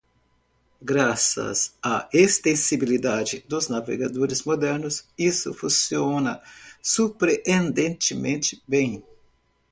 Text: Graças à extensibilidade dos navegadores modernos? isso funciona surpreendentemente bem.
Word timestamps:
Graças 0.81 1.75
à 1.79 2.09
extensibilidade 2.11 3.45
dos 3.47 3.67
navegadores 3.67 4.41
modernos? 4.43 5.07
isso 5.15 5.53
funciona 5.53 6.41
surpreendentemente 6.81 8.63
bem. 8.67 9.03